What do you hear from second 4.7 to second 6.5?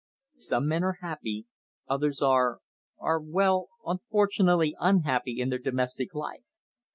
unhappy in their domestic life.